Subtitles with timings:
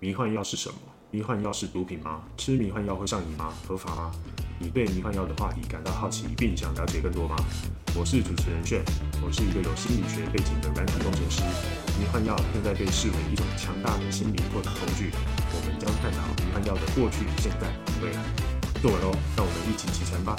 [0.00, 0.78] 迷幻药是什么？
[1.10, 2.22] 迷幻药是毒品吗？
[2.36, 3.52] 吃迷幻药会上瘾吗？
[3.66, 4.12] 合法吗？
[4.60, 7.34] 你对迷幻药的话题感到好奇，并想了解更多吗？
[7.96, 8.80] 我是主持人炫，
[9.20, 11.42] 我是一个有心理学背景的软体工程师。
[11.98, 15.10] 迷幻药现在被视为一种强大的心理拓展工具。
[15.50, 18.22] 我们将探讨迷幻药的过去、现在与未来。
[18.80, 20.36] 坐稳喽，让我们一起启程吧。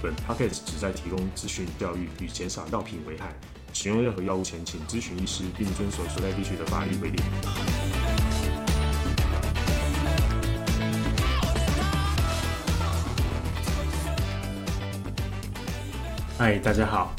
[0.00, 3.34] 本 podcast 旨在提供资讯、教育与减少药品危害。
[3.72, 7.24] 使用任何药物前，请咨询医师，并遵守所在地区的法律规定。
[16.36, 17.14] 嗨，大家好，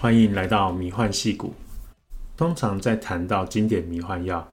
[0.00, 1.54] 欢迎来到迷幻戏谷。
[2.36, 4.48] 通常在谈到经典迷幻药，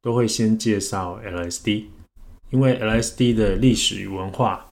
[0.00, 1.86] 都会先介绍 LSD，
[2.50, 4.66] 因为 LSD 的历史与文化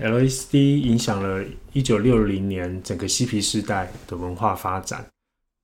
[0.00, 5.06] ，LSD 影响了1960年整个嬉皮士代的文化发展。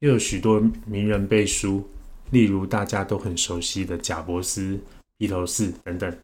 [0.01, 1.87] 又有许多名人背书，
[2.31, 4.81] 例如大家都很熟悉的贾伯斯、
[5.19, 6.19] 披头士等等。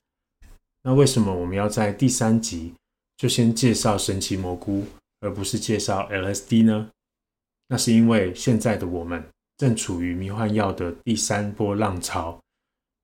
[0.83, 2.73] 那为什么我们要在第三集
[3.19, 4.87] 就先介绍神奇蘑菇，
[5.21, 6.91] 而不是介绍 LSD 呢？
[7.69, 9.23] 那是因为现在的我们
[9.59, 12.41] 正处于迷幻药的第三波浪潮，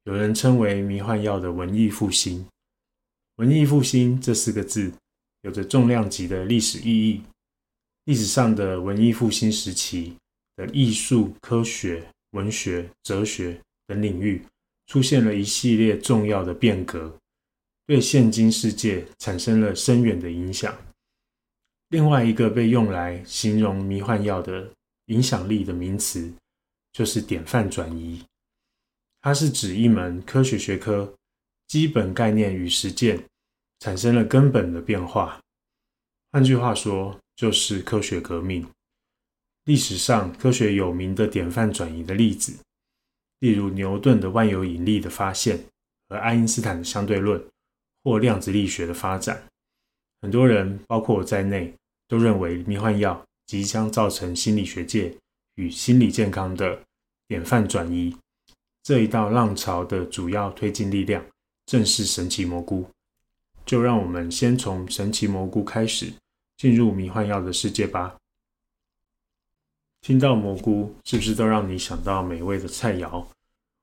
[0.05, 2.47] 有人称为迷幻药的文艺复兴。
[3.37, 4.91] 文艺复兴这四个字
[5.43, 7.23] 有着重量级的历史意义。
[8.05, 10.15] 历史上的文艺复兴时期。
[10.69, 14.43] 艺术、科学、文学、哲学等领域
[14.87, 17.17] 出现了一系列重要的变革，
[17.87, 20.77] 对现今世界产生了深远的影响。
[21.89, 24.71] 另外一个被用来形容迷幻药的
[25.07, 26.33] 影响力的名词，
[26.93, 28.25] 就是典范转移。
[29.21, 31.15] 它是指一门科学学科
[31.69, 33.23] 基本概念与实践
[33.81, 35.39] 产生了根本的变化。
[36.33, 38.67] 换句话说，就是科学革命。
[39.65, 42.53] 历史上科学有名的典范转移的例子，
[43.39, 45.59] 例如牛顿的万有引力的发现
[46.09, 47.41] 和爱因斯坦的相对论
[48.03, 49.41] 或量子力学的发展。
[50.21, 51.73] 很多人，包括我在内，
[52.09, 55.17] 都认为迷幻药即将造成心理学界
[55.55, 56.83] 与心理健康的
[57.29, 58.17] 典范转移。
[58.83, 61.25] 这一道浪潮的主要推进力量
[61.67, 62.85] 正是神奇蘑菇。
[63.65, 66.13] 就让我们先从神奇蘑菇开始，
[66.57, 68.17] 进入迷幻药的世界吧。
[70.03, 73.25] 听到蘑菇，是不是都让你想到美味的菜肴，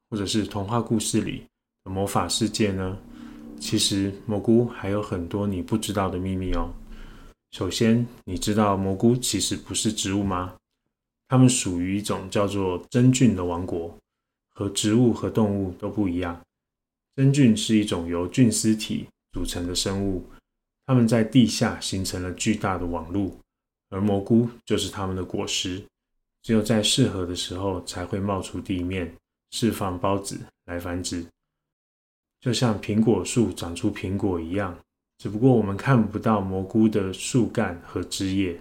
[0.10, 1.46] 或者是童话故事里
[1.86, 2.98] 的魔法世界呢？
[3.58, 6.74] 其实蘑菇还有很多你不知道的秘密哦。
[7.52, 10.56] 首先，你知道蘑菇其实不是植物吗？
[11.30, 13.98] 它们属于一种叫做真菌的王国，
[14.54, 16.42] 和植物和动物都不一样。
[17.16, 20.26] 真菌是一种由菌丝体组成的生物，
[20.86, 23.32] 它们在地下形成了巨大的网络，
[23.90, 25.82] 而蘑菇就是它们的果实。
[26.42, 29.14] 只有在适合的时候才会冒出地面，
[29.52, 31.26] 释放孢子来繁殖，
[32.40, 34.78] 就像苹果树长出苹果一样。
[35.18, 38.60] 只不过我们看不到蘑菇的树干和枝叶。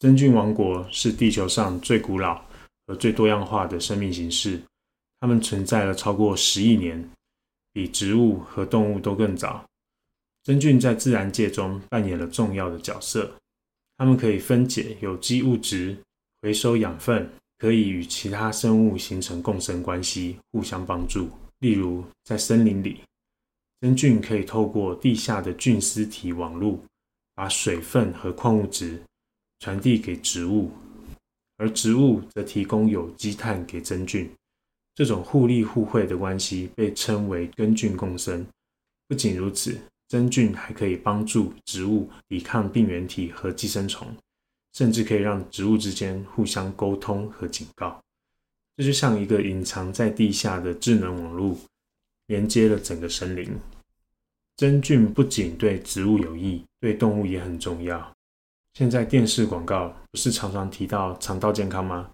[0.00, 2.42] 真菌王国是地球上最古老
[2.86, 4.60] 和最多样化的生命形式，
[5.20, 7.08] 它们存在了超过十亿年，
[7.72, 9.64] 比植物和动物都更早。
[10.42, 13.30] 真菌在自然界中扮演了重要的角色，
[13.96, 15.96] 它们可以分解有机物质。
[16.42, 21.28] 回收养分可以与其他生物形成共生关系，互相帮助。
[21.58, 23.00] 例如，在森林里，
[23.80, 26.80] 真菌可以透过地下的菌丝体网络，
[27.34, 29.02] 把水分和矿物质
[29.58, 30.70] 传递给植物，
[31.58, 34.30] 而植物则提供有机碳给真菌。
[34.94, 38.46] 这种互利互惠的关系被称为根菌共生。
[39.06, 39.78] 不仅如此，
[40.08, 44.08] 真菌还可以帮助植物抵抗病原体和寄生虫。
[44.72, 48.00] 甚至可以让植物之间互相沟通和警告，
[48.76, 51.56] 这就像一个隐藏在地下的智能网络，
[52.26, 53.50] 连接了整个森林。
[54.56, 58.12] 真菌不仅对植物有益，对动物也很重要。
[58.74, 62.10] 现在电视广告不是常常提到肠道健康吗？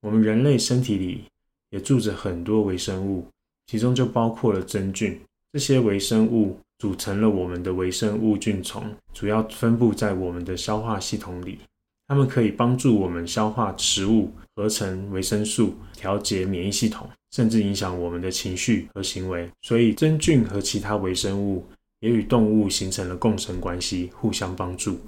[0.00, 1.24] 我们人类身体里
[1.70, 3.26] 也住着很多微生物，
[3.66, 5.20] 其中就包括了真菌。
[5.52, 11.60] 这些微生物组成了我们的微生物菌丛，主要分布在我们的消化系统里。
[12.06, 19.50] 它们可以帮助我们消化食物、合成维生素、调节免疫系统，甚至影响我们的情绪和行为。
[19.62, 21.64] 所以，真菌和其他微生物
[22.00, 24.98] 也与动物形成了共生关系，互相帮助。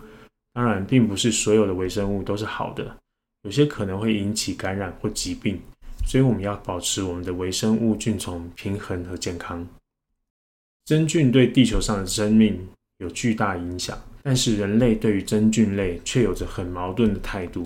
[0.55, 2.97] 当然，并不是所有的微生物都是好的，
[3.43, 5.61] 有些可能会引起感染或疾病。
[6.07, 9.67] 所以，我们要保持我们的微生物菌丛平衡和健康。
[10.87, 12.67] 真菌对地球上的生命
[12.99, 14.01] 有巨大影响。
[14.27, 17.65] 但是人类对于真菌类却有着很矛盾的态度。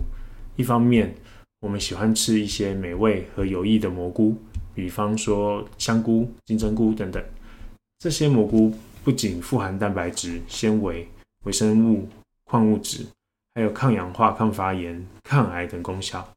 [0.56, 1.14] 一方面，
[1.60, 4.36] 我们喜欢吃一些美味和有益的蘑菇，
[4.74, 7.24] 比方说香菇、金针菇等等。
[7.98, 11.08] 这些蘑菇不仅富含蛋白质、纤维、
[11.44, 12.06] 微生物、
[12.44, 13.06] 矿物质，
[13.54, 16.28] 还有抗氧化、抗发炎、抗癌等功效。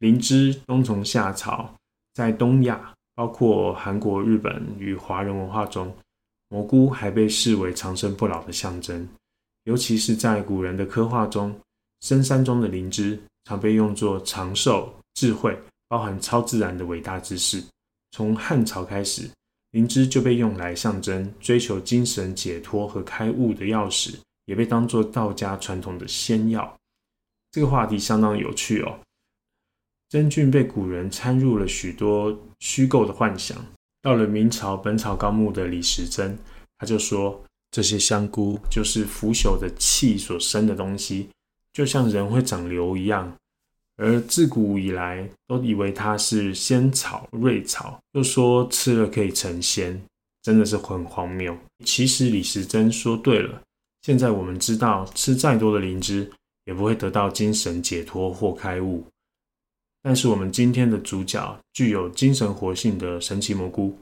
[0.00, 1.76] 灵芝冬虫夏草
[2.12, 5.94] 在东亚，包括韩国、日本与华人文化中，
[6.52, 9.08] 蘑菇还被视为长生不老的象征。
[9.64, 11.58] 尤其是在古人的刻画中，
[12.02, 15.58] 深山中的灵芝常被用作长寿、智慧、
[15.88, 17.64] 包含超自然的伟大之事。
[18.10, 19.30] 从汉朝开始。
[19.70, 26.76] 灵芝就被用来象征追求精神解脱和开悟的钥匙，也被当作道家传统的仙药。
[27.50, 29.00] 这个话题相当有趣哦。
[30.10, 33.56] 真菌被古人掺入了许多虚构的幻想。
[34.02, 36.36] 到了明朝《本草纲目》的李时珍，
[36.76, 37.40] 他就说
[37.70, 41.28] 这些香菇就是腐朽的气所生的东西，
[41.72, 43.32] 就像人会长瘤一样。
[43.96, 50.02] 而自古以来都以为它是仙草、瑞草，又说吃了可以成仙，
[50.42, 51.56] 真的是很荒谬。
[51.84, 53.62] 其实李时珍说对了，
[54.00, 56.28] 现在我们知道，吃再多的灵芝
[56.64, 59.04] 也不会得到精神解脱或开悟。
[60.02, 63.96] 但是我们今天的主角，具有精神活性的神奇蘑菇，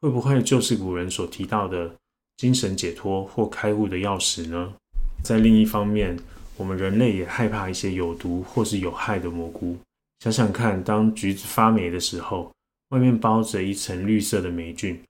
[0.00, 1.94] 会不会就是古人所提到的
[2.36, 4.74] 精神解脱或开悟的钥匙呢？
[5.22, 6.18] 在另一方面，
[6.56, 9.76] 我们人类也害怕一些有毒或是有害的蘑菇。
[10.20, 12.52] 想想看，当橘子发霉的时候，
[12.90, 15.00] 外面包着一层绿色的霉菌，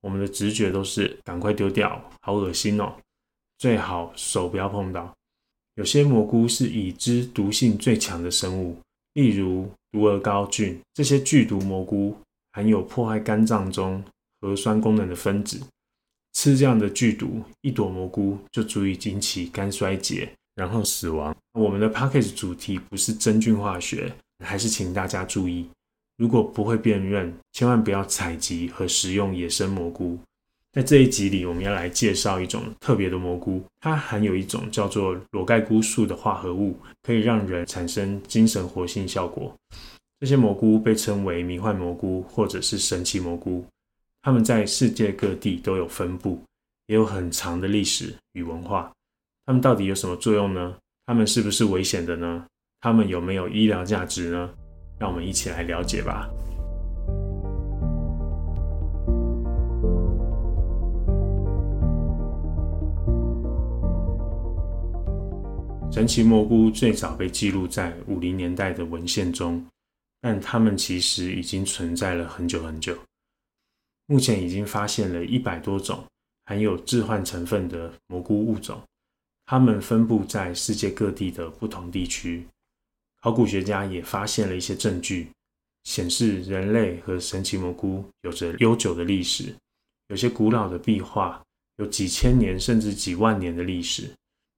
[0.00, 2.94] 我们的直觉都是赶快丢掉，好恶心哦！
[3.58, 5.14] 最好手不要碰到。
[5.74, 8.78] 有些蘑菇是已知毒性最强的生物，
[9.14, 10.78] 例如毒鹅膏菌。
[10.92, 12.16] 这些剧毒蘑菇
[12.52, 14.04] 含有破坏肝脏中
[14.40, 15.60] 核酸功能的分子，
[16.34, 20.30] 吃这样的剧毒，一朵蘑菇就足以引起肝衰竭。
[20.54, 21.34] 然后死亡。
[21.54, 24.14] 我们的 p a c k a g e 主题不是真菌化学，
[24.44, 25.68] 还是请大家注意，
[26.16, 30.16] 如果不会辨认，千万不要采集和食用野生蘑菇。
[30.74, 39.54] 在这一集里，我们要来介绍一种特别的蘑菇，它含有一种叫做裸盖菇素的化合物，可以让人产生精神活性效果。
[40.18, 43.64] 这些蘑菇被称为迷幻蘑菇或者是神奇蘑菇，
[44.22, 46.42] 它们在世界各地都有分布，
[46.88, 48.90] 也有很长的历史与文化。
[49.46, 50.74] 它们到底有什么作用呢？
[51.06, 52.44] 它们是不是危险的呢？
[52.80, 54.50] 它们有没有医疗价值呢？
[54.98, 56.28] 让我们一起来了解吧。
[65.94, 69.64] 神奇蘑菇最早被记录在五零年代的文献中，
[70.20, 72.98] 但它们其实已经存在了很久很久。
[74.06, 76.04] 目前已经发现了一百多种
[76.46, 78.82] 含有致幻成分的蘑菇物种。
[79.46, 82.44] 它们分布在世界各地的不同地区。
[83.22, 85.28] 考古学家也发现了一些证据，
[85.84, 89.54] 显示人类和神奇蘑菇有着悠久的历史。
[90.08, 91.40] 有些古老的壁画
[91.76, 94.12] 有几千年甚至几万年的历史，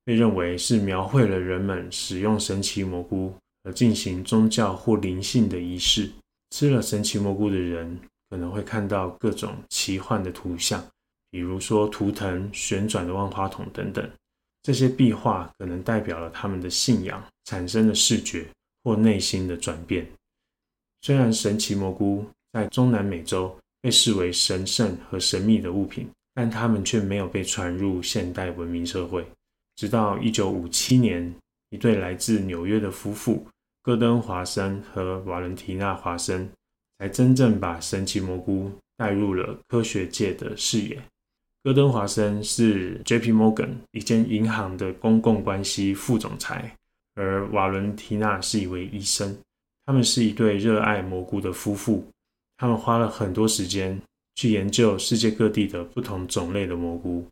[0.06, 6.08] 被认为是描绘了人们使用神奇蘑菇而进行宗教或灵性的仪式。
[6.50, 7.98] 吃了神奇蘑菇的人
[8.30, 10.82] 可能会看到各种奇幻的图像，
[11.28, 14.08] 比如说图腾、旋转的万花筒等等。
[14.62, 18.46] 这些壁画可能代表了他们的信仰产生的视觉
[18.84, 20.06] 或内心的转变。
[21.02, 29.26] 虽然神奇蘑菇在中南美洲被视为神圣和神秘的物品，但它们却没有被传入现代文明社会。
[29.76, 31.34] 直到1957年，
[31.70, 33.46] 一对来自纽约的夫妇
[33.82, 36.50] 戈登·华森和瓦伦提娜·华森
[36.98, 41.00] 才真正把神奇蘑菇带入了科学界的视野。
[41.62, 43.32] 戈登·华森是 J.P.
[43.32, 46.74] Morgan 一间银行的公共关系副总裁，
[47.14, 49.36] 而瓦伦提娜是一位医生。
[49.84, 52.04] 他们是一对热爱蘑菇的夫妇。
[52.56, 54.00] 他们花了很多时间
[54.36, 57.26] 去研究世界各地的不同种类的蘑菇。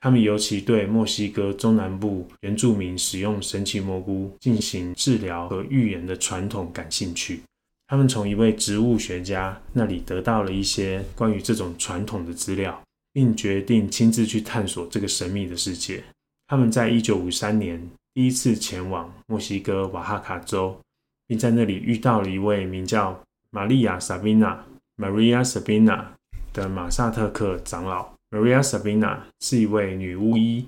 [0.00, 7.42] 他们尤其对墨西哥中南部原住民使用神奇蘑菇进行治疗和预言的传统感兴趣。
[7.86, 12.82] 他们从一位植物学家那里得到了一些关于这种传统的资料。
[13.12, 16.02] 并决定亲自去探索这个神秘的世界。
[16.46, 20.78] 他们在一九五三年第一次前往墨西哥瓦哈卡州，
[21.26, 24.64] 并在那里遇到了一位名叫玛利亚·萨宾娜
[24.96, 26.04] （Maria Sabina）
[26.52, 28.14] 的马萨特克长老。
[28.30, 30.66] Maria Sabina 是一位女巫医，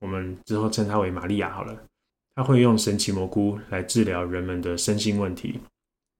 [0.00, 1.86] 我们之后称她为玛利亚好了。
[2.34, 5.60] 她会用神奇蘑菇来治疗人们的身心问题。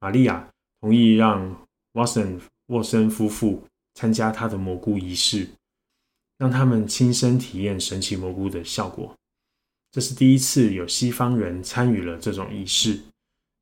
[0.01, 0.49] 玛利亚
[0.81, 3.63] 同意让沃森沃森夫妇。
[3.99, 5.49] 参加他的蘑菇仪式，
[6.37, 9.11] 让他们亲身体验神奇蘑菇的效果。
[9.91, 13.01] 这是第一次有西方人参与了这种仪式。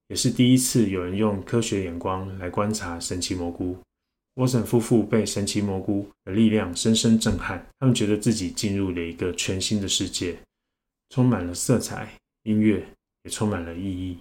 [0.08, 3.78] 也是第一次有人用科学眼光来观察神奇蘑菇。
[4.34, 10.36] 沃森夫妇被神奇蘑菇的力量深深震撼，他们觉得自己进入了一个全新的世界，
[11.10, 12.12] 充满了色彩、
[12.42, 12.84] 音乐，
[13.22, 14.18] 也充满了意义。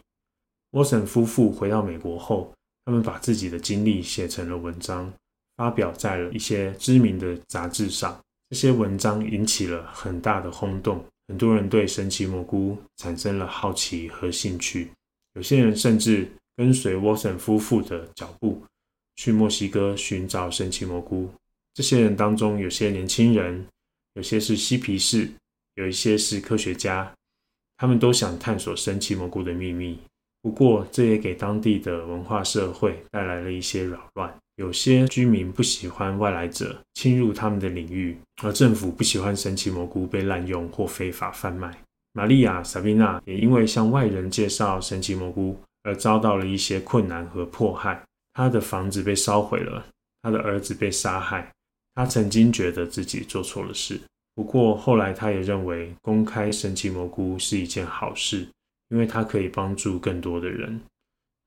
[0.72, 2.53] 沃森夫妇回到美国后，
[2.86, 5.12] 他们把自己的经历写成了文章，
[5.58, 8.20] 发表在了一些知名的杂志上。
[8.51, 14.91] 这些文章引起了很大的轰动，很多人对神奇蘑菇产生了好奇和兴趣。
[15.34, 18.62] 有些人甚至跟随沃森夫妇的脚步。
[19.15, 21.29] 去墨西哥寻找神奇蘑菇。
[21.74, 23.65] 这些人当中，有些年轻人，
[24.13, 25.29] 有些是嬉皮士，
[25.75, 27.12] 有一些是科学家，
[27.77, 30.00] 他们都想探索神奇蘑菇的秘密。
[30.41, 34.34] 不过，这也给当地的文化社会带来了一些扰乱。
[34.58, 41.75] 有些居民不喜欢外来者侵入他们的领域，而政府不喜欢神奇蘑菇被滥用或非法贩卖。
[42.12, 48.03] 玛利亚·萨宾娜也因为向外人介绍神奇蘑菇而遭到了一些困难和迫害。
[48.33, 49.85] 他的房子被烧毁了，
[50.21, 51.51] 他的儿子被杀害。
[51.95, 54.01] 他曾经觉得自己做错了事，
[54.33, 58.47] 不过后来他也认为公开神奇蘑菇是一件好事，
[58.89, 60.81] 因为它可以帮助更多的人。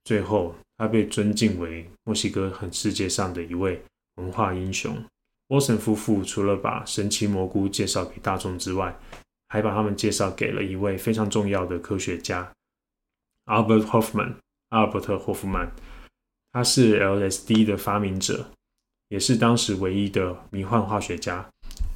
[0.04, 3.82] 最后，他被尊敬为墨西哥很世界上的一位
[4.16, 4.96] 文化英雄。
[5.48, 8.96] 沃森夫妇除了把神奇蘑菇介绍给大众之外，
[9.48, 12.52] 还把他们介绍给了一位非常重要的科学家
[13.46, 14.34] ，Albert Hoffman。
[14.70, 15.70] 阿尔伯特·霍夫曼。
[16.56, 18.48] 他是 LSD 的发明者，
[19.10, 21.46] 也是当时唯一的迷幻化学家。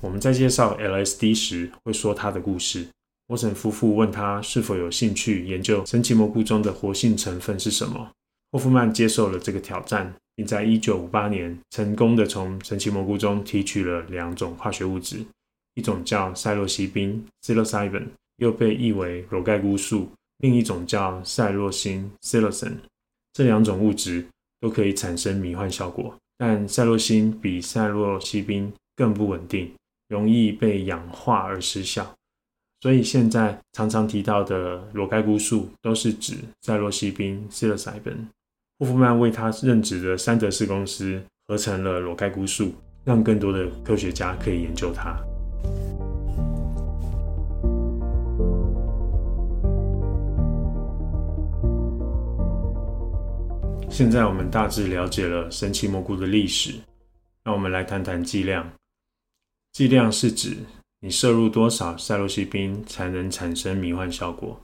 [0.02, 2.86] 我们在介绍 LSD 时会说他的故事。
[3.28, 8.10] 沃森夫妇问他是否有兴趣研究神奇蘑菇中的活性成分是什么。
[8.52, 15.24] 霍夫曼接受了这个挑战，并在1958年成功的从神奇蘑菇中提取了两种化学物质，
[15.72, 22.74] 一种叫赛洛西宾 （psilocybin），又被译为裸盖菇素；另一种叫赛洛辛 （psilocin）。
[23.32, 24.26] 这两种物质。
[24.60, 29.72] 都可以产生迷幻效果，但赛洛辛比赛洛西宾更不稳定，
[30.08, 32.14] 容易被氧化而失效。
[32.80, 38.26] 所以现在常常提到的裸盖菇素都是指赛洛西宾 （psilocybin）。
[38.78, 42.72] 霍夫曼为他任职的三德士公司合成了裸盖菇素，
[43.04, 45.14] 让更多的科学家可以研究它。
[53.90, 56.72] 现在我们大致了解了神奇蘑菇的历史，
[57.42, 58.72] 让我们来谈谈剂量。
[59.72, 60.56] 剂量是指
[61.00, 64.58] 你摄入多少赛洛西宾才能产生迷幻效果。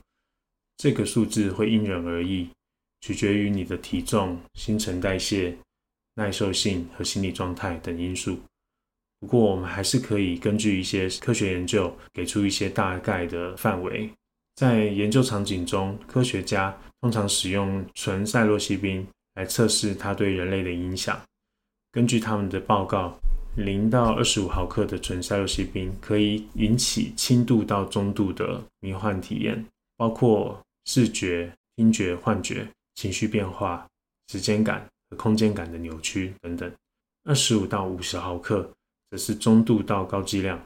[0.77, 2.49] 这个数字会因人而异，
[3.01, 5.55] 取决于你的体重、新陈代谢、
[6.15, 8.39] 耐受性和心理状态等因素。
[9.19, 14.09] 不过，我们还是可以根据一些科学研究，给出一些大概的范围。
[14.55, 19.05] 在研究场景中，科学家通常使用纯赛洛西宾。
[19.37, 21.21] 来测试它对人类的影响。
[21.91, 23.19] 根据他们的报告，
[23.55, 29.63] 零到二十五毫克的纯赛洛西宾可以引起轻度到中度的迷幻体验，
[29.95, 33.87] 包括视觉、听觉幻觉、情绪变化、
[34.27, 36.71] 时间感和空间感的扭曲等等。
[37.23, 38.67] 二十五到五十毫克
[39.11, 40.59] 则是中度到高剂量，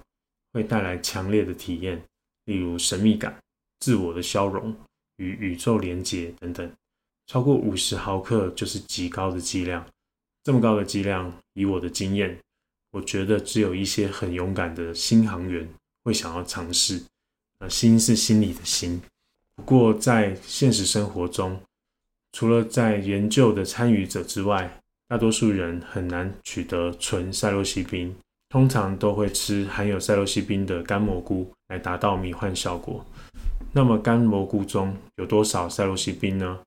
[0.54, 2.02] 会带来强烈的体验，
[2.46, 3.38] 例如神秘感、
[3.80, 4.74] 自我的消融
[5.18, 6.72] 与宇宙连结等等。
[7.28, 9.86] 超过五十毫克就是极高的剂量，
[10.44, 12.38] 这么高的剂量，以我的经验，
[12.92, 15.68] 我觉得只有一些很勇敢的新航员
[16.04, 17.02] 会想要尝试。
[17.60, 19.02] 呃，心是心里的心。
[19.56, 21.62] 不过在现实生活中，
[22.32, 28.16] 除了在研究的参与者之外，大多数人很难取得纯赛洛西宾，
[28.50, 33.06] 通常都会吃含有赛洛西宾的干蘑菇来达到迷幻效果。
[33.74, 36.60] 那么干蘑菇中有多少赛洛西宾呢？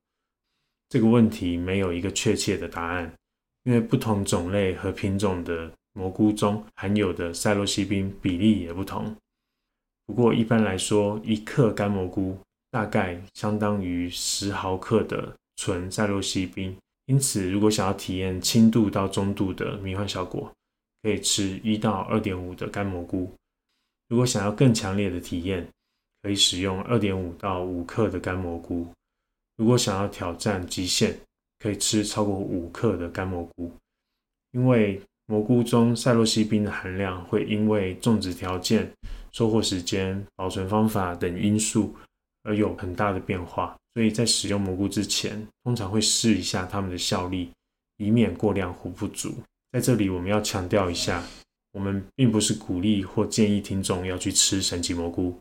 [0.89, 3.11] 这个问题没有一个确切的答案，
[3.63, 9.15] 因为不同种类和品种的蘑菇中含有的赛洛西宾比例也不同。
[10.05, 12.37] 不过一般来说，一克干蘑菇
[12.69, 16.75] 大概相当于十毫克的纯赛洛西宾。
[17.07, 20.51] 因此，如果想要体验轻度到中度的迷幻效果，
[21.01, 23.31] 可以吃一到二点五的干蘑菇。
[24.07, 25.67] 如果想要更强烈的体验，
[26.21, 28.87] 可以使用二点五到五克的干蘑菇。
[29.57, 31.17] 如果想要挑战极限，
[31.59, 33.71] 可以吃超过五克的干蘑菇，
[34.51, 38.91] 因为蘑菇中赛洛西宾的含量会因为种植条件、
[39.31, 41.95] 收获时间、保存方法等因素
[42.43, 43.75] 而有很大的变化。
[43.93, 47.49] 所以在使用蘑菇之前，通常会试一下它们的效力，
[47.95, 49.33] 以免过量或不足。
[49.71, 51.23] 在这里，我们要强调一下，
[51.71, 55.39] 我们并不是鼓励或建议听众要去吃神奇蘑菇，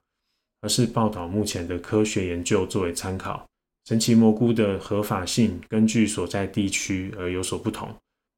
[0.60, 3.44] 而是报道目前的科学研究作为参考。
[3.86, 7.86] 神奇蘑菇的合法性根据所在地区而有所不同。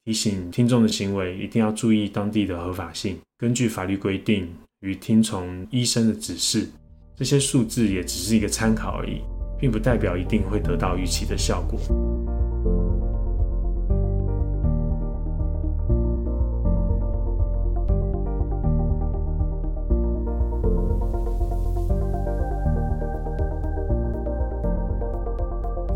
[0.04, 6.68] 提醒听众的行为一定要注意当地的合法性，根据法律规定与听从医生的指示。
[7.14, 9.20] 这些数字也只是一个参考而已，
[9.58, 11.78] 并不代表一定会得到预期的效果。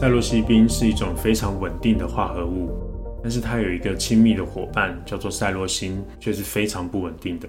[0.01, 2.71] 赛洛西宾是一种非常稳定的化合物，
[3.23, 7.47] 但是它有一个亲密的伙伴叫做赛洛星，却是非常不稳定的。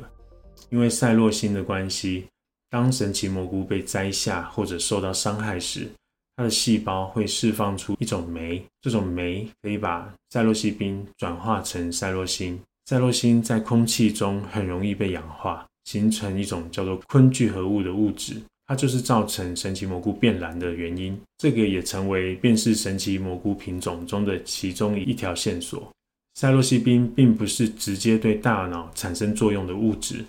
[0.70, 2.25] 因为赛洛星的关系，
[2.70, 5.89] 当神奇蘑菇被摘下或者受到伤害时，
[6.36, 12.60] 它的细胞会释放出一种酶，这种酶可以把赛洛西宾转化成赛洛星。
[12.86, 18.41] 赛洛星在空气中很容易被氧化，形成一种叫做醌聚合物的物质。
[18.71, 25.91] 它就是造成神奇蘑菇变蓝的原因，这个也成为辨识神奇蘑菇品种中的其中一条线索。
[26.35, 30.23] 赛洛西宾并不是直接对大脑产生作用的物质，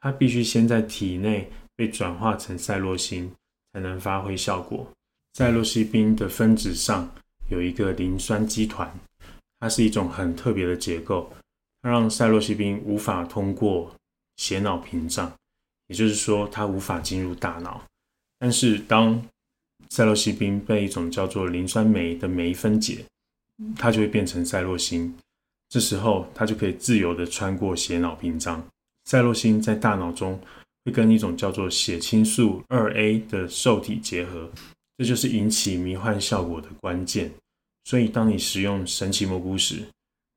[0.00, 3.30] 它必须先在体内被转化成赛洛星，
[3.72, 4.84] 才能发挥效果。
[5.34, 7.08] 赛洛西宾的分子上
[7.50, 8.92] 有一个磷酸基团，
[9.60, 11.32] 它是一种很特别的结构，
[11.82, 13.94] 它让赛洛西宾无法通过
[14.38, 15.32] 血脑屏障。
[15.90, 17.84] 也就是说，它无法进入大脑。
[18.38, 19.20] 但是，当
[19.88, 23.04] 赛洛西宾被一种叫做磷酸酶的酶分解，
[23.74, 25.12] 它就会变成赛洛星。
[25.68, 28.64] 这时候，它就可以自由的穿过血脑屏障。
[29.04, 30.40] 赛洛星在大脑中
[30.84, 34.48] 会跟一种叫做血清素二 A 的受体结合，
[34.96, 37.32] 这就是引起迷幻效果的关键。
[37.82, 39.82] 所以，当你使用神奇蘑菇时，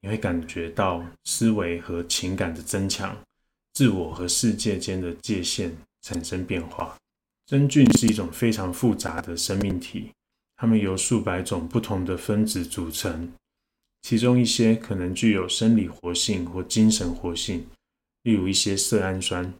[0.01, 3.15] 你会感觉到思维和情感的增强。
[3.74, 6.96] 自我和世界间的界限产生变化。
[7.46, 10.12] 真菌是一种非常复杂的生命体，
[10.56, 13.34] 它们由数百种不同的分子组成，
[14.01, 17.68] 其中一些可能具有生理活性或精神活性，
[18.24, 19.53] 例如一些色氨酸。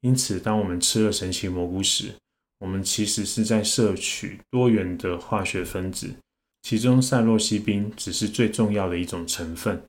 [0.00, 2.14] 因此，当我们吃了神奇蘑菇时，
[2.60, 6.14] 我们其实是在摄取多元的化学分子，
[6.62, 9.82] 其中赛洛西宾只是最重要的一种成分。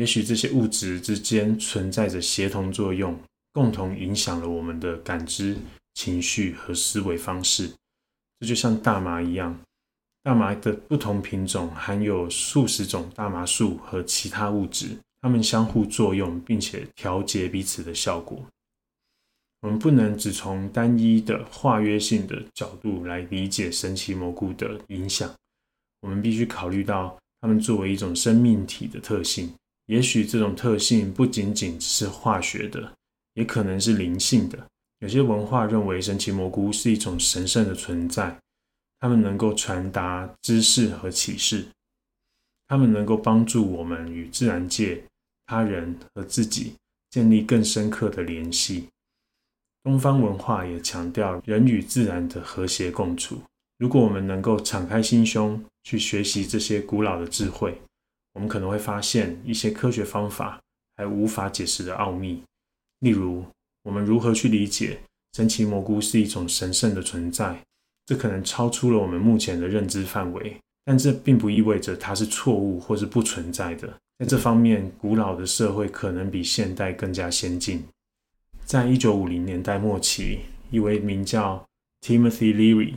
[0.00, 3.14] 也许这些物质之间存在着协同作用，
[3.52, 5.54] 共同影响了我们的感知、
[5.92, 7.70] 情绪和思维方式。
[8.38, 9.60] 这就像大麻一样，
[10.22, 18.42] 大麻的不同品种含有数十种大麻素和其他物质，它们相互作用，并且调节彼此的效果。
[19.60, 25.30] 我们不能只从单一的化约性的角度来理解神奇蘑菇的影响，
[26.00, 29.52] 我们必须考虑到它们作为一种生命体的特性。
[29.90, 32.92] 也许这种特性不仅仅是化学的，
[33.34, 34.56] 也可能是灵性的。
[35.00, 38.38] 有些文化认为神奇蘑菇是一种神圣的存在，
[39.00, 41.66] 它们能够传达知识和启示，
[42.68, 45.02] 它们能够帮助我们与自然界、
[45.46, 46.74] 他人和自己
[47.10, 48.86] 建立更深刻的联系。
[49.82, 53.42] 东方文化也强调人与自然的和谐共处。
[53.76, 57.76] 如果我们能够敞开心胸去学习这些古老的智慧，
[58.34, 60.60] 我们可能会发现一些科学方法
[60.96, 62.42] 还无法解释的奥秘，
[63.00, 63.44] 例如
[63.82, 65.00] 我们如何去理解
[65.32, 67.60] 神奇蘑菇是一种神圣的存在，
[68.06, 70.56] 这可能超出了我们目前的认知范围。
[70.84, 73.94] 但这并不意味着它是错误或是不存在的。
[74.18, 77.84] 在这方面，古老的社会可能比现代更加先进。
[78.64, 80.40] 在一九五零年代末期，
[80.70, 81.64] 一位名叫
[82.00, 82.94] Timothy Leary（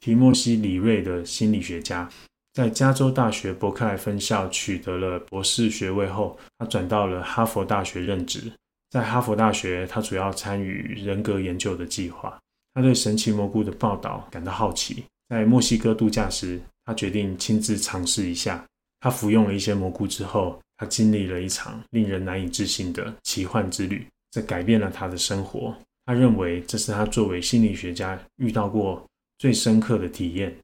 [0.00, 2.10] 提莫西·李瑞）的心理学家。
[2.52, 8.52] 在加州大学伯克莱分校取得了博士学位后，他转到了哈佛大学任职。
[8.90, 12.38] 在哈佛大学，他主要参与人格研究的计划。
[12.74, 18.62] 他对神奇蘑菇的报道感到好奇，在墨西哥度假时，他决定亲自尝试一下。
[19.00, 25.74] 他服用了一些蘑菇之后，他经历了一场令人难以置信的奇幻之旅，这改变了他的生活。
[26.04, 29.02] 他认为这是他作为心理学家遇到过
[29.38, 30.54] 最深刻的体验。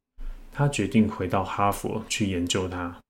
[0.59, 3.01] 他决定回到哈佛去研究它。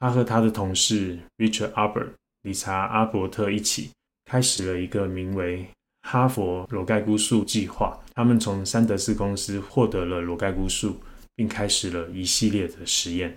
[0.00, 2.08] 他和他的同事 Richard Albert
[2.42, 3.90] 理查阿伯特一起
[4.24, 5.68] 开始了一个名为
[6.02, 7.96] “哈佛裸盖菇素计划”。
[8.12, 11.00] 他们从三德斯公司获得了裸盖菇素，
[11.36, 13.36] 并开始了一系列的实验，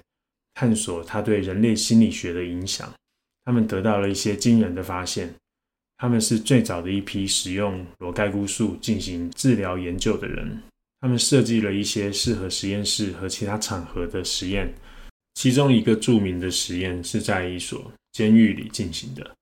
[0.55, 2.91] 探索它对人类心理学的影响。
[3.45, 5.35] 他们得到了一些惊人的发现。
[5.97, 10.59] 他们是最早的一批使用裸盖菇素进行治疗研究的人。
[11.01, 14.73] 他们设计了一些适合实验室和其他场合的实验，
[15.35, 19.35] 其中一个著名的实验是在一所监狱里进行的。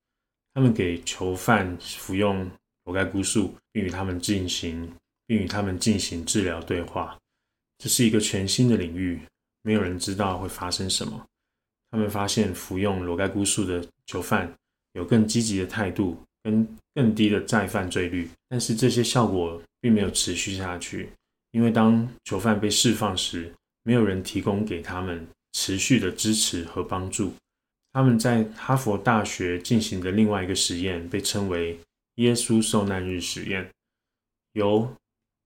[0.54, 2.50] 他们给囚犯服用
[2.86, 4.91] 罗盖菇素，并与他们进行
[5.26, 7.17] 并与他们进行治疗对话。
[7.80, 9.20] 这是一个全新的领域，
[9.62, 11.26] 没有人知道会发生什么。
[11.89, 14.52] 他们发现服用裸盖菇素的囚犯
[14.93, 18.30] 有更积极的态度，跟更低的再犯罪率。
[18.50, 21.10] 但是这些效果并没有持续下去，
[21.58, 27.34] 因为当囚犯被释放时，没有人提供给他们持续的支持和帮助。
[27.93, 31.80] 他们在哈佛大学进行的另外一个实验被称为
[32.17, 33.67] “耶稣受难日实验”，
[34.54, 34.88] 由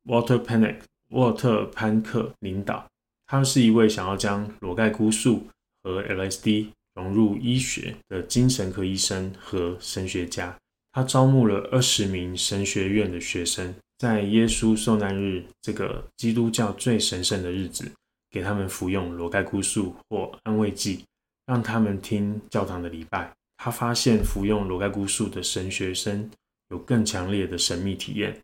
[0.04, 0.80] Walter Panek
[1.12, 2.86] 沃特潘克领导。
[3.26, 5.47] 他是一位想要将裸盖菇素
[5.82, 10.58] 和 LSD 融入医学的精神科医生和神学家。
[10.91, 17.85] 他招募了二十名神学院的学生，在耶稣受难日这个基督教最神圣的日子，
[18.31, 21.05] 给他们服用裸盖菇素或安慰剂。
[21.45, 23.31] 让他们听教堂的礼拜。
[23.57, 26.27] 他发现服用罗盖菇素的神学生
[26.69, 28.35] 有更强烈的神秘体验，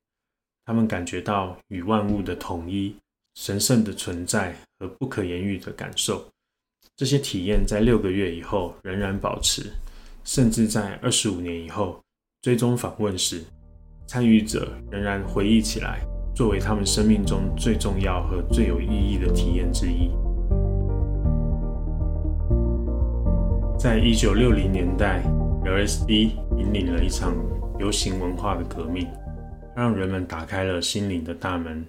[0.64, 2.96] 他们感觉到与万物的统一、
[3.34, 6.24] 神圣的存在和不可言喻的感受。
[6.96, 9.74] 这些体验在六个月以后仍然保持，
[10.24, 12.00] 甚至在二十五年以后
[12.44, 13.44] 追踪访问时，
[14.08, 16.00] 参与者仍然回忆起来，
[16.34, 20.10] 作为他们生命中最重要和最有意义的体验之一。
[23.78, 25.22] 在一九六零年代
[25.66, 27.36] ，LSD 引领了一场
[27.78, 29.06] 流行文化的革命，
[29.76, 31.86] 让人们打开了心灵的大门，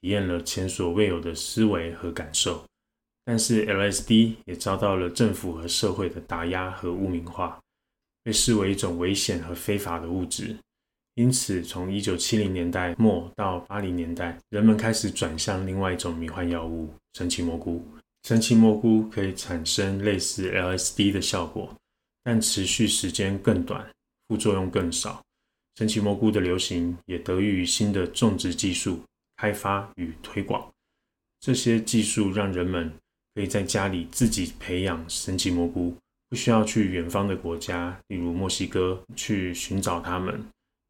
[0.00, 2.62] 体验了前所未有的思维和感受。
[3.24, 7.58] 但是，LSD 也遭到了政府和社会的打压和污名化，
[8.22, 10.56] 被视为一种危险和非法的物质。
[11.18, 17.84] 因此，从一九七零年代末到八零年代，人们开始转向另外一种迷幻药物——神奇蘑菇。
[18.22, 21.74] 神奇蘑菇可以产生类似 LSD 的效果，
[22.22, 23.84] 但持续时间更短，
[24.28, 25.20] 副作用更少。
[25.74, 29.00] 神奇蘑菇的流行也得益于新的种植技术
[29.38, 30.72] 开发与推广。
[31.40, 32.92] 这些技术让人们
[33.34, 35.96] 可以在家里自己培养神奇蘑菇，
[36.28, 40.40] 不需要去远方的国家，例如墨西哥去寻找它们，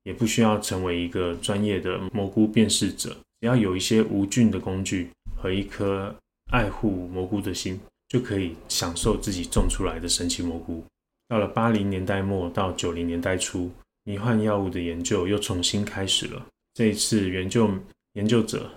[0.08, 6.16] 也不需要成为一个专业的蘑菇辨识者，只要有一些无菌的工具和一颗。
[6.50, 10.82] 爱护蘑菇的心，就可以享受自己种出来的神奇蘑菇。
[11.28, 13.70] 到了八零年代末到九零年代初，
[14.04, 16.46] 迷幻药物的研究又重新开始了。
[16.72, 17.70] 这一次，研究
[18.14, 18.70] 研究者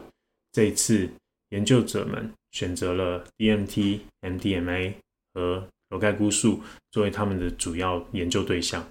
[0.52, 1.10] 这一次
[1.52, 4.94] 研究者们选择了 DMT、MDMA
[5.34, 6.60] 和罗盖菇素
[6.91, 8.86] 作为他们的主要研究对象。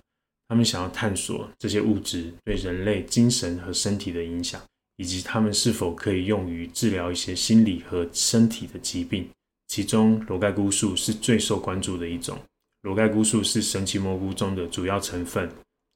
[0.51, 4.61] 他们想要探索这些物质对人类精神和身体的影响。
[4.97, 9.27] 以及它们是否可以用于治疗一些心理和身体的疾病？
[9.67, 12.39] 其中，裸盖菇素是最受关注的一种。
[12.83, 15.51] 裸盖菇素是神奇蘑菇中的主要成分，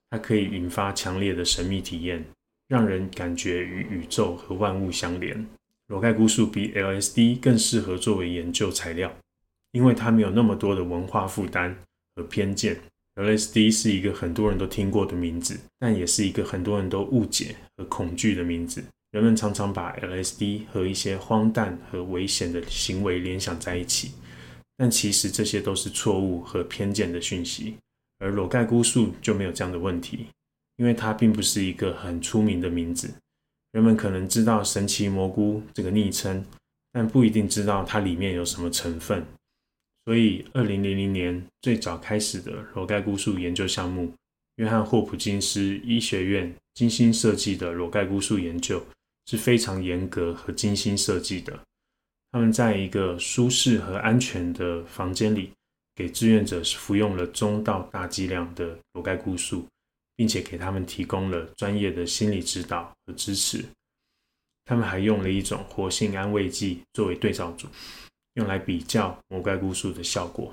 [0.08, 2.24] 它可以引发强烈的神秘体验，
[2.66, 5.46] 让人感觉与宇宙和万物相连。
[5.88, 9.14] 裸盖菇素比 LSD 更适合作为研究材料，
[9.72, 11.76] 因为它没有那么多的文化负担
[12.16, 12.80] 和偏见。
[13.16, 18.82] LSD 是一个很多人都听过的名字，但也是一个很多人都误解和恐惧的名字。
[19.12, 24.10] 人们常常把 LSD 和一些荒诞和危险的行为联想在一起，
[24.76, 27.76] 但其实这些都是错误和偏见的讯息。
[28.18, 30.26] 而裸盖菇素就没有这样的问题，
[30.76, 33.12] 因为它并不是一个很出名的名字。
[33.70, 36.44] 人们可能知道“神奇蘑菇”这个昵称，
[36.92, 39.24] 但不一定知道它里面有什么成分。
[40.06, 44.12] 所以，二零零零年最早开始的裸盖菇素研究项目——
[44.56, 48.84] 约翰霍普金斯医学院精心设计的裸盖菇素研究，
[49.26, 51.58] 是非常严格和精心设计的。
[52.32, 55.50] 他们在一个舒适和安全的房间里，
[55.94, 59.66] 给志愿者服用了中到大剂量的裸盖菇素，
[60.16, 63.64] 并且给他们提供了专业的心理指导和支持。
[64.66, 67.68] 他们还用了一种活性安慰剂作为对照组。
[68.34, 70.52] 用来比较魔盖菇素的效果。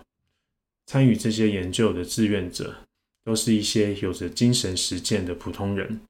[0.88, 2.76] 参与这些研究的志愿者
[3.24, 6.02] 都是一些有着精神实践的普通人，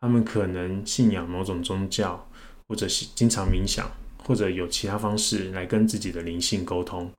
[0.00, 2.28] 他们可能信仰某种宗教，
[2.68, 3.90] 或者是经常冥想，
[4.24, 7.10] 或者有其他方式来跟自己的灵性沟通。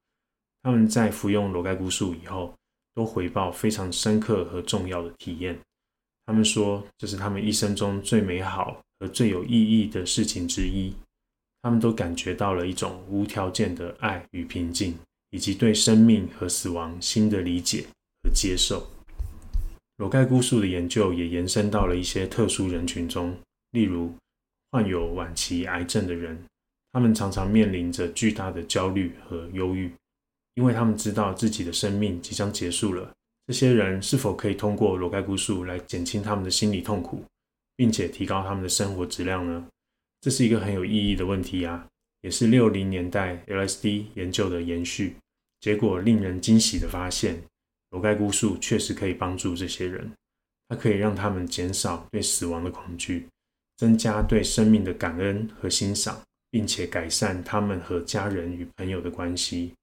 [0.64, 2.54] 他们在服用裸盖菇素以后，
[2.96, 5.60] 都回报非常深刻和重要的体验。
[6.26, 10.94] 他们说，这是他们一生中最美好和最有意义的事情之一。
[11.62, 14.98] 他们都感觉到了一种无条件的爱与平静，
[15.30, 17.86] 以及对生命和死亡新的理解
[18.24, 18.88] 和接受。
[19.98, 23.38] 裸盖菇素的研究也延伸到了一些特殊人群中，
[23.72, 24.12] 例如
[24.72, 26.44] 患有晚期癌症的人，
[26.92, 29.92] 他们常常面临着巨大的焦虑和忧郁，
[30.56, 33.12] 因为他们知道自己的生命即将结束了。
[33.46, 37.24] 这些人是否可以通过裸盖菇素来减轻他们的心理痛苦，
[37.76, 39.68] 并且提高他们的生活质量呢？
[40.22, 41.86] 这是一个很有意义的问题呀。
[42.22, 45.16] 也是六零年代 LSD 研究的延续。
[45.60, 47.42] 结果令人惊喜的发现，
[47.90, 50.12] 罗盖菇素确实可以帮助这些人，
[50.68, 53.28] 它可以让他们减少对死亡的恐惧，
[53.78, 59.74] 增加对生命的感恩和欣赏，并且改善他们和家人与朋友的关系。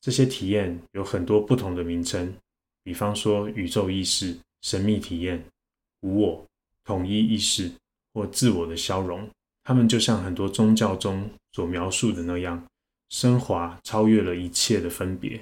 [0.00, 2.34] 这些体验有很多不同的名称，
[2.82, 5.44] 比方说宇宙意识、神秘体验、
[6.00, 6.44] 无我、
[6.84, 7.70] 统一意识
[8.12, 9.28] 或自我的消融。
[9.66, 12.64] 他们就像很多宗教中所描述的那样。
[13.08, 15.40] 升华超越了一切的分别，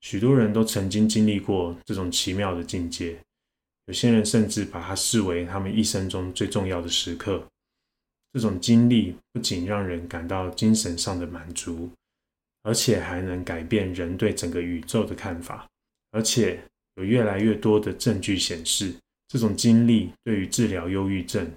[0.00, 3.18] 许多人都曾经经历过这种奇妙的境界，
[3.84, 7.46] 有些人甚至把它视为他们一生中最重要的时刻。
[8.32, 11.90] 这种经历不仅让人感到精神上的满足，
[12.62, 15.66] 而且还能改变人对整个宇宙的看法。
[16.12, 16.62] 而且
[16.94, 18.94] 有越来越多的证据显示，
[19.28, 21.50] 这种经历对于治疗忧郁症、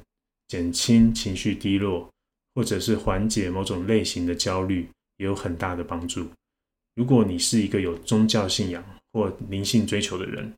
[0.54, 2.08] 减轻情绪低落，
[2.54, 4.88] 或者是缓解某种类型的焦虑。
[5.18, 6.28] 也有很大的帮助。
[6.96, 10.52] 如果你是一个有宗教信仰或灵性追求的人，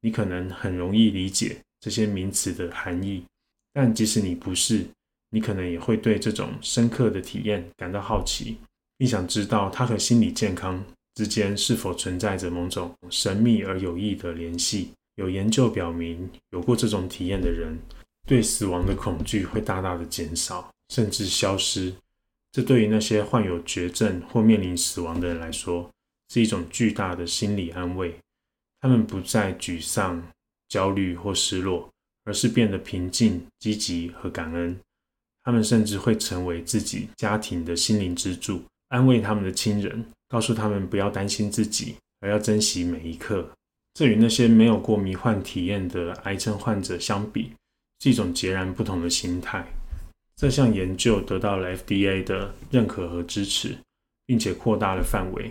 [0.00, 3.22] 你可能很容易理解这些名词的含义。
[3.72, 4.86] 但即使你不是，
[5.30, 8.56] 你可能也会对这种深刻的体验感到好奇，
[8.96, 10.82] 并想知道它和心理健康
[11.14, 14.90] 之间是否存在着某种神秘而有益的联系。
[15.16, 17.78] 有研究表明，有过这种体验的人，
[18.28, 21.94] 对死亡的恐惧会大大的减少，甚至消失。
[22.52, 25.90] 这对于那些患有绝症或面临死亡的人来说，
[26.28, 28.14] 是一种巨大的心理安慰。
[28.80, 30.22] 他们不再沮丧、
[30.68, 31.88] 焦虑或失落，
[32.24, 34.78] 而是变得平静、积极和感恩。
[35.42, 43.48] 他们甚至会成为自己家庭的心灵支柱，安慰他们的亲人，告诉他们不要担心自己，而要珍惜每一刻。
[43.94, 47.52] 这与那些没有过迷幻体验的癌症患者相比，
[48.00, 49.66] 是一种截然不同的心态。
[50.36, 53.76] 这项研究得到了 FDA 的认可和支持，
[54.24, 55.50] 并且扩大了范围，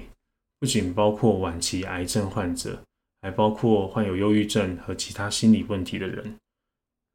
[0.60, 2.82] 不仅包括晚期癌症患者，
[3.22, 6.36] 还包括患有忧郁症和其他心理问题的人。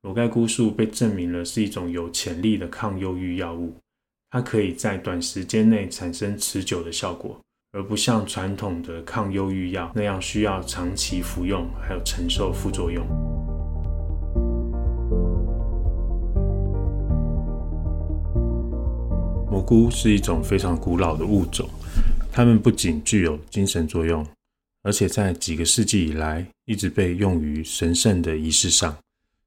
[0.03, 3.75] 裸盖菇素被证明了是一种有潜力的抗忧郁药物，
[4.31, 7.40] 它可以在短时间内产生持久的效果，
[7.71, 13.07] 而不像传统的抗忧郁药那样需要长期服用，还有承受副作用。
[19.53, 21.69] 蘑菇是一种非常古老的物种，
[22.33, 24.27] 它们不仅具有精神作用，
[24.81, 28.97] 而且在几个世纪以来一直被用于神圣的仪式上，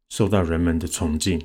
[0.10, 1.44] 受到人们的崇敬。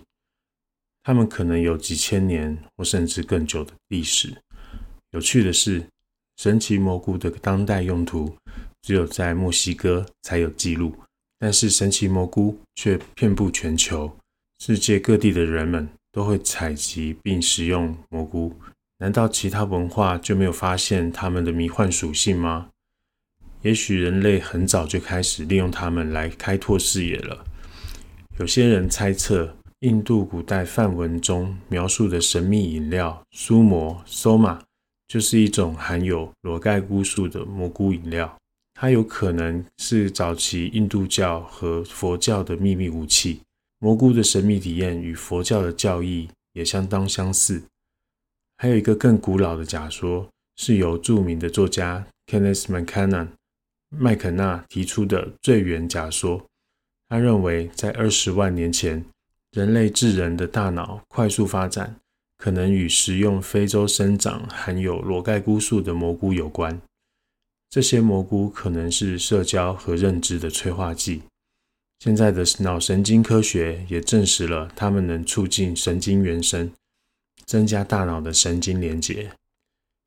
[1.03, 4.37] 它们可能有几千年或甚至更久的历史。
[5.13, 5.83] 有趣的是，
[6.37, 8.31] 神奇蘑菇的当代用途
[8.83, 10.95] 只有在墨西哥才有记录，
[11.39, 14.15] 但是神奇蘑菇却遍布全球，
[14.59, 15.89] 世界各地的人们。
[16.13, 18.55] 都会采集并食用蘑菇，
[18.99, 22.69] 难道其他文化就没有发现它们的迷幻属性吗？
[23.63, 27.45] 也许人类很早就开始利用它们来开拓视野了。
[28.39, 34.59] 有些人猜测，印度古代梵文中描述的神秘饮料苏摩 （soma）
[35.09, 38.35] 就是一种含有裸盖菇素的蘑菇饮料，
[38.75, 43.41] 它有可能是早期印度教和佛教的秘密武器。
[43.83, 47.63] 蘑菇的神秘体验与佛教的教义也相当相似。
[48.59, 53.29] 还有一个更古老的假说，是由著名的作家 Kenneth McKenna
[53.89, 56.47] 麦肯纳提出的最远假说。
[57.09, 59.03] 他认为，在二十万年前，
[59.53, 61.97] 人类智人的大脑快速发展，
[62.37, 66.79] 可能与食用非洲生长含有裸盖菇素的蘑菇有关。
[67.71, 71.23] 这些蘑菇可能是社交和认知的催化剂。
[72.01, 76.73] 现在的脑神经科学也证实了，它们能促进神经元生，
[77.45, 79.31] 增加大脑的神经连接。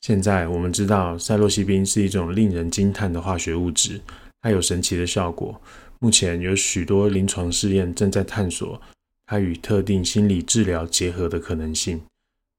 [0.01, 4.01] 现在我们知道，赛洛西宾是一种令人惊叹的化学物质，
[4.41, 5.61] 它有神奇的效果。
[5.99, 8.81] 目前有许多临床试验正在探索
[9.27, 12.01] 它与特定心理治疗结合的可能性。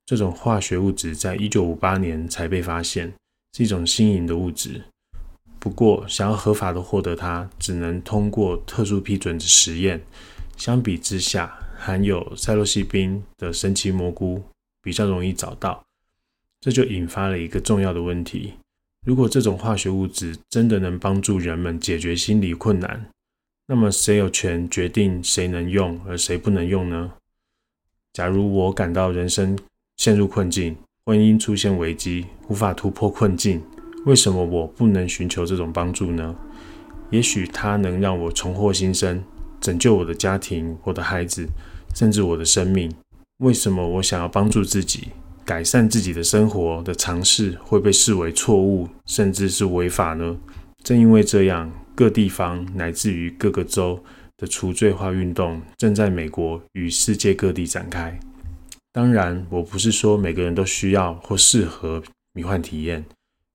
[0.07, 3.13] 这种化学物质在一九五八年才被发现，
[3.57, 4.81] 是一种新颖的物质。
[5.65, 9.99] 不过，想要合法的获得它，只能通过特殊批准的实验。
[10.59, 14.43] 相比之下，含有赛洛西宾的神奇蘑菇
[14.83, 15.83] 比较容易找到。
[16.61, 18.53] 这就引发了一个重要的问题：
[19.07, 23.07] 如果这种化学物质真的能帮助人们解决心理困难，
[23.67, 27.15] 那么谁有权决定谁能用，而谁不能用呢？
[28.13, 29.59] 假如我感到人生
[29.97, 33.63] 陷入困境，婚姻出现危机，无法突破困境。
[34.05, 36.37] 为什么我不能寻求这种帮助呢？
[37.11, 39.25] 也许它能让我重获新生，
[39.61, 41.49] 拯救我的家庭、我的孩子，
[41.95, 42.93] 甚至我的生命。
[43.39, 45.09] 为什么我想要帮助自己，
[45.45, 50.37] 改善自己的生活的尝试会被视为错误，甚至是违法呢？
[50.83, 54.03] 正因为这样，各地方乃至于各个州
[54.37, 58.21] 的除罪化运动正在美国与世界各地展开。
[58.93, 62.03] 当然，我不是说每个人都需要或适合
[62.35, 63.05] 迷幻体验，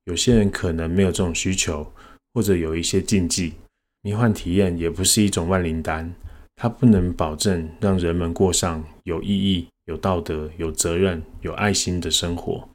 [0.05, 1.91] 有些人可能没有这种需求，
[2.33, 3.53] 或者有一些禁忌。
[4.01, 6.13] 迷幻体验也不是一种万灵丹，
[6.55, 9.67] 它不能保证让人们过上有意义。
[9.85, 12.69] 有道德、有责任、有爱心的生活，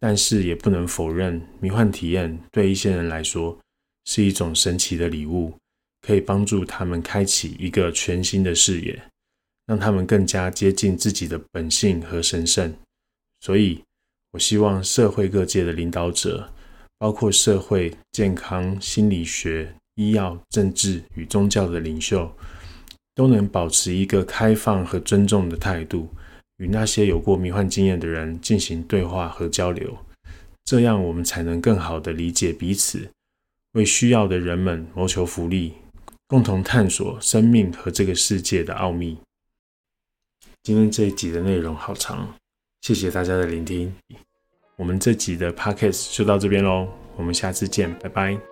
[0.00, 3.56] 但是也不能否认，迷幻体验对一些人来说
[4.06, 5.54] 是一种神奇的礼物，
[6.02, 9.00] 可以帮助他们开启一个全新的视野，
[9.66, 12.74] 让他们更加接近自己的本性和神圣。
[13.38, 13.80] 所以，
[14.32, 16.52] 我希望社会各界的领导者，
[16.98, 22.30] 包括社会、健康、心理学、医药、政治与宗教的领袖，
[23.14, 26.08] 都能保持一个开放和尊重的态度。
[26.58, 29.96] 与那些有过迷幻经验的人进行对话和交流，
[30.64, 33.10] 这样我们才能更好地理解彼此，
[33.72, 35.72] 为需要的人们谋求福利，
[36.28, 39.16] 共同探索生命和这个世界的奥秘。
[40.62, 42.36] 今天这一集的内容好长，
[42.80, 43.94] 谢谢大家的聆听。
[44.76, 48.49] 我们这集的 podcast 就到这边喽，我们下次见，拜拜。